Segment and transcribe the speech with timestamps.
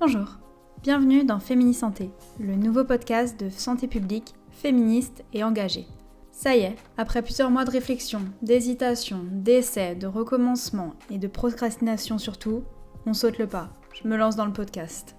[0.00, 0.38] Bonjour,
[0.82, 5.86] bienvenue dans Fémini Santé, le nouveau podcast de santé publique, féministe et engagée.
[6.32, 12.18] Ça y est, après plusieurs mois de réflexion, d'hésitation, d'essais, de recommencement et de procrastination
[12.18, 12.64] surtout,
[13.06, 13.70] on saute le pas.
[13.94, 15.14] Je me lance dans le podcast.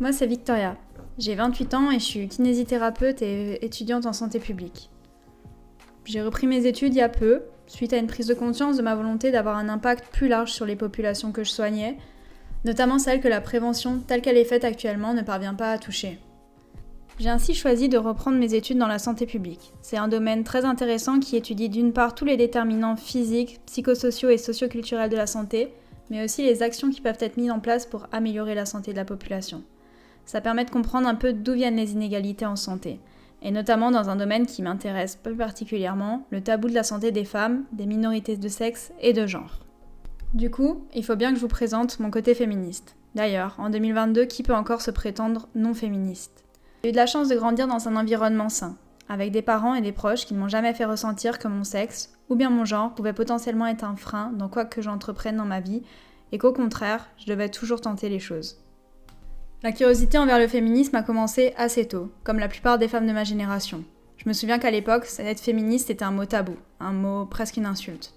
[0.00, 0.76] Moi, c'est Victoria.
[1.18, 4.90] J'ai 28 ans et je suis kinésithérapeute et étudiante en santé publique.
[6.06, 8.82] J'ai repris mes études il y a peu, suite à une prise de conscience de
[8.82, 11.98] ma volonté d'avoir un impact plus large sur les populations que je soignais,
[12.64, 16.18] notamment celles que la prévention telle qu'elle est faite actuellement ne parvient pas à toucher.
[17.20, 19.72] J'ai ainsi choisi de reprendre mes études dans la santé publique.
[19.82, 24.38] C'est un domaine très intéressant qui étudie d'une part tous les déterminants physiques, psychosociaux et
[24.38, 25.72] socioculturels de la santé,
[26.10, 28.96] mais aussi les actions qui peuvent être mises en place pour améliorer la santé de
[28.96, 29.62] la population.
[30.26, 32.98] Ça permet de comprendre un peu d'où viennent les inégalités en santé,
[33.42, 37.24] et notamment dans un domaine qui m'intéresse plus particulièrement, le tabou de la santé des
[37.24, 39.63] femmes, des minorités de sexe et de genre.
[40.34, 42.96] Du coup, il faut bien que je vous présente mon côté féministe.
[43.14, 46.42] D'ailleurs, en 2022, qui peut encore se prétendre non féministe?
[46.82, 48.76] J'ai eu de la chance de grandir dans un environnement sain,
[49.08, 52.12] avec des parents et des proches qui ne m'ont jamais fait ressentir que mon sexe,
[52.28, 55.60] ou bien mon genre, pouvait potentiellement être un frein dans quoi que j'entreprenne dans ma
[55.60, 55.84] vie,
[56.32, 58.60] et qu'au contraire, je devais toujours tenter les choses.
[59.62, 63.12] La curiosité envers le féminisme a commencé assez tôt, comme la plupart des femmes de
[63.12, 63.84] ma génération.
[64.16, 67.66] Je me souviens qu'à l'époque, être féministe était un mot tabou, un mot presque une
[67.66, 68.14] insulte.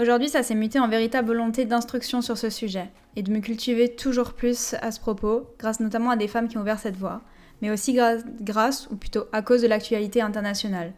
[0.00, 3.94] Aujourd'hui, ça s'est muté en véritable volonté d'instruction sur ce sujet, et de me cultiver
[3.94, 7.22] toujours plus à ce propos, grâce notamment à des femmes qui ont ouvert cette voie,
[7.62, 7.96] mais aussi
[8.40, 10.92] grâce, ou plutôt à cause de l'actualité internationale.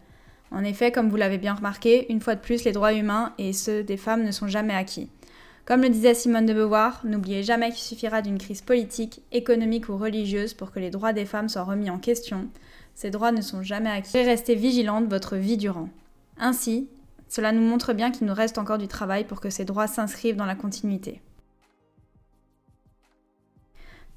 [0.50, 3.52] En effet, comme vous l'avez bien remarqué, une fois de plus, les droits humains et
[3.52, 5.10] ceux des femmes ne sont jamais acquis.
[5.66, 9.98] Comme le disait Simone de Beauvoir, n'oubliez jamais qu'il suffira d'une crise politique, économique ou
[9.98, 12.48] religieuse pour que les droits des femmes soient remis en question.
[12.94, 14.22] Ces droits ne sont jamais acquis.
[14.22, 15.90] Restez vigilante votre vie durant.
[16.38, 16.88] Ainsi,
[17.36, 20.36] cela nous montre bien qu'il nous reste encore du travail pour que ces droits s'inscrivent
[20.36, 21.20] dans la continuité.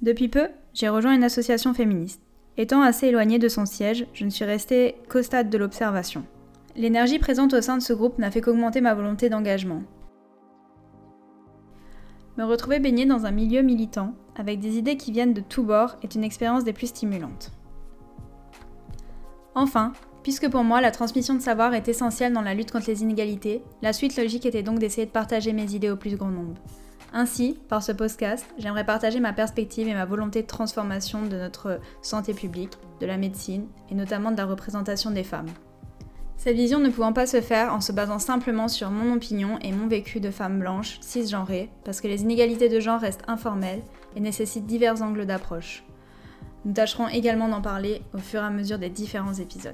[0.01, 2.21] Depuis peu, j'ai rejoint une association féministe.
[2.55, 6.23] Étant assez éloignée de son siège, je ne suis restée qu'au stade de l'observation.
[6.77, 9.83] L'énergie présente au sein de ce groupe n'a fait qu'augmenter ma volonté d'engagement.
[12.37, 15.97] Me retrouver baignée dans un milieu militant, avec des idées qui viennent de tous bords,
[16.03, 17.51] est une expérience des plus stimulantes.
[19.55, 19.91] Enfin,
[20.29, 23.63] puisque pour moi la transmission de savoir est essentielle dans la lutte contre les inégalités,
[23.81, 26.53] la suite logique était donc d'essayer de partager mes idées au plus grand nombre.
[27.13, 31.79] Ainsi, par ce podcast, j'aimerais partager ma perspective et ma volonté de transformation de notre
[32.03, 35.49] santé publique, de la médecine et notamment de la représentation des femmes.
[36.37, 39.71] Cette vision ne pouvant pas se faire en se basant simplement sur mon opinion et
[39.71, 43.81] mon vécu de femme blanche, cisgenrée, parce que les inégalités de genre restent informelles
[44.15, 45.83] et nécessitent divers angles d'approche.
[46.65, 49.73] Nous tâcherons également d'en parler au fur et à mesure des différents épisodes.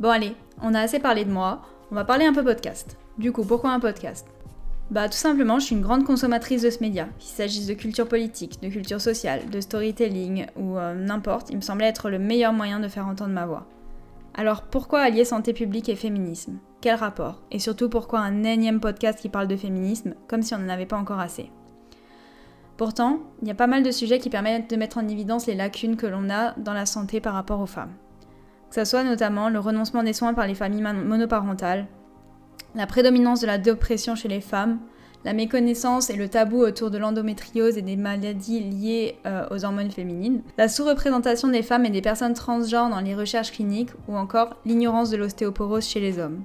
[0.00, 1.60] Bon allez, on a assez parlé de moi,
[1.92, 2.96] on va parler un peu podcast.
[3.18, 4.26] Du coup, pourquoi un podcast?
[4.90, 7.06] Bah tout simplement, je suis une grande consommatrice de ce média.
[7.18, 11.60] Qu'il s'agisse de culture politique, de culture sociale, de storytelling ou euh, n'importe, il me
[11.60, 13.66] semblait être le meilleur moyen de faire entendre ma voix.
[14.32, 16.56] Alors pourquoi allier santé publique et féminisme?
[16.80, 17.42] Quel rapport?
[17.50, 20.86] Et surtout pourquoi un énième podcast qui parle de féminisme, comme si on n'en avait
[20.86, 21.50] pas encore assez?
[22.78, 25.54] Pourtant, il y a pas mal de sujets qui permettent de mettre en évidence les
[25.54, 27.92] lacunes que l'on a dans la santé par rapport aux femmes.
[28.70, 31.86] Que ce soit notamment le renoncement des soins par les familles monoparentales,
[32.76, 34.78] la prédominance de la dépression chez les femmes,
[35.24, 39.90] la méconnaissance et le tabou autour de l'endométriose et des maladies liées euh, aux hormones
[39.90, 44.56] féminines, la sous-représentation des femmes et des personnes transgenres dans les recherches cliniques ou encore
[44.64, 46.40] l'ignorance de l'ostéoporose chez les hommes.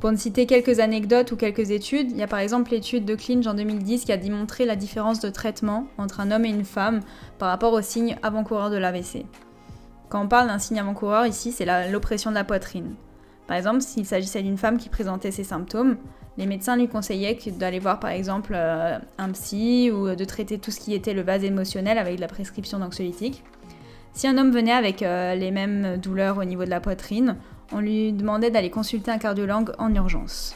[0.00, 3.14] Pour ne citer quelques anecdotes ou quelques études, il y a par exemple l'étude de
[3.14, 6.64] Clinch en 2010 qui a démontré la différence de traitement entre un homme et une
[6.64, 7.00] femme
[7.38, 9.24] par rapport aux signes avant-coureurs de l'AVC.
[10.14, 12.94] Quand on parle d'un signe avant-coureur, ici, c'est l'oppression de la poitrine.
[13.48, 15.96] Par exemple, s'il s'agissait d'une femme qui présentait ces symptômes,
[16.38, 20.70] les médecins lui conseillaient d'aller voir par exemple euh, un psy ou de traiter tout
[20.70, 23.42] ce qui était le base émotionnel avec de la prescription d'anxiolytiques.
[24.12, 27.34] Si un homme venait avec euh, les mêmes douleurs au niveau de la poitrine,
[27.72, 30.54] on lui demandait d'aller consulter un cardiologue en urgence.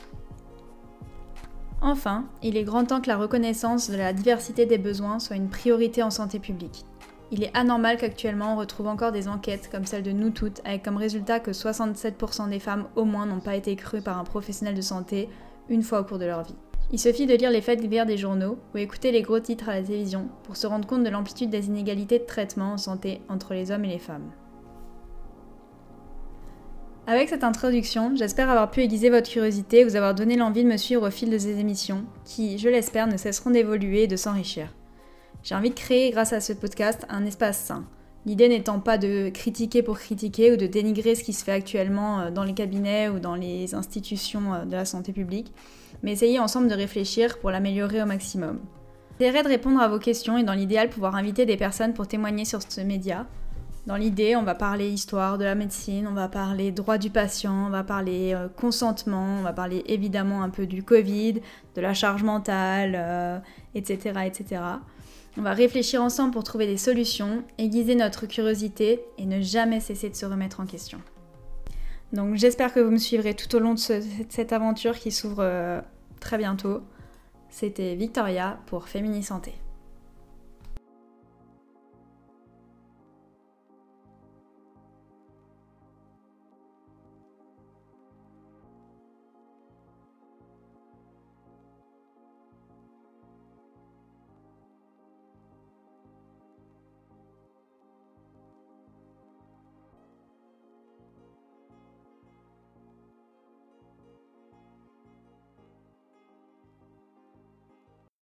[1.81, 5.49] Enfin, il est grand temps que la reconnaissance de la diversité des besoins soit une
[5.49, 6.85] priorité en santé publique.
[7.31, 10.83] Il est anormal qu'actuellement on retrouve encore des enquêtes comme celle de nous toutes avec
[10.83, 14.75] comme résultat que 67% des femmes au moins n'ont pas été crues par un professionnel
[14.75, 15.29] de santé
[15.69, 16.57] une fois au cours de leur vie.
[16.91, 19.75] Il suffit de lire les faits divers des journaux ou écouter les gros titres à
[19.75, 23.53] la télévision pour se rendre compte de l'amplitude des inégalités de traitement en santé entre
[23.53, 24.31] les hommes et les femmes.
[27.07, 30.69] Avec cette introduction, j'espère avoir pu aiguiser votre curiosité et vous avoir donné l'envie de
[30.69, 34.17] me suivre au fil de ces émissions qui, je l'espère, ne cesseront d'évoluer et de
[34.17, 34.75] s'enrichir.
[35.43, 37.85] J'ai envie de créer, grâce à ce podcast, un espace sain,
[38.29, 42.21] L'idée n'étant pas de critiquer pour critiquer ou de dénigrer ce qui se fait actuellement
[42.21, 45.51] euh, dans les cabinets ou dans les institutions euh, de la santé publique,
[46.03, 48.59] mais essayer ensemble de réfléchir pour l'améliorer au maximum.
[49.19, 52.45] J'essaierai de répondre à vos questions et dans l'idéal pouvoir inviter des personnes pour témoigner
[52.45, 53.27] sur ce média.
[53.87, 57.69] Dans l'idée, on va parler histoire de la médecine, on va parler droit du patient,
[57.69, 61.41] on va parler euh, consentement, on va parler évidemment un peu du Covid,
[61.75, 63.43] de la charge mentale,
[63.75, 64.61] etc., etc.
[65.39, 70.11] On va réfléchir ensemble pour trouver des solutions, aiguiser notre curiosité et ne jamais cesser
[70.11, 71.01] de se remettre en question.
[72.13, 75.81] Donc j'espère que vous me suivrez tout au long de cette aventure qui s'ouvre euh,
[76.19, 76.81] très bientôt.
[77.51, 79.53] C'était Victoria pour Fémini Santé.